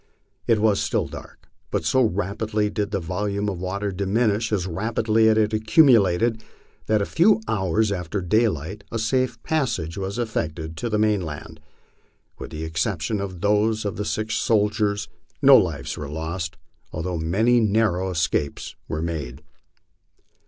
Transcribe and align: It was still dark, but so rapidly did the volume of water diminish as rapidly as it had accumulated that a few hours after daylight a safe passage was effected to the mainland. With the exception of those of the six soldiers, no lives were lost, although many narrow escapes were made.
It 0.47 0.57
was 0.57 0.79
still 0.79 1.05
dark, 1.07 1.47
but 1.69 1.85
so 1.85 2.01
rapidly 2.01 2.71
did 2.71 2.89
the 2.89 2.99
volume 2.99 3.47
of 3.47 3.59
water 3.59 3.91
diminish 3.91 4.51
as 4.51 4.65
rapidly 4.65 5.27
as 5.29 5.37
it 5.37 5.41
had 5.41 5.53
accumulated 5.53 6.43
that 6.87 7.03
a 7.03 7.05
few 7.05 7.39
hours 7.47 7.91
after 7.91 8.19
daylight 8.19 8.83
a 8.91 8.97
safe 8.97 9.39
passage 9.43 9.99
was 9.99 10.17
effected 10.17 10.75
to 10.77 10.89
the 10.89 10.97
mainland. 10.97 11.59
With 12.39 12.49
the 12.49 12.63
exception 12.63 13.21
of 13.21 13.41
those 13.41 13.85
of 13.85 13.95
the 13.95 14.03
six 14.05 14.33
soldiers, 14.33 15.07
no 15.39 15.55
lives 15.55 15.95
were 15.95 16.09
lost, 16.09 16.57
although 16.91 17.19
many 17.19 17.59
narrow 17.59 18.09
escapes 18.09 18.75
were 18.87 19.03
made. 19.03 19.43